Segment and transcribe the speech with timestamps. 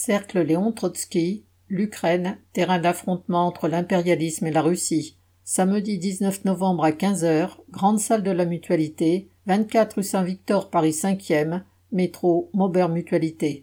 [0.00, 5.18] Cercle Léon Trotsky, l'Ukraine, terrain d'affrontement entre l'impérialisme et la Russie.
[5.42, 11.62] Samedi 19 novembre à 15h, grande salle de la Mutualité, 24 rue Saint-Victor, Paris 5e,
[11.90, 13.56] métro Maubert Mutualité.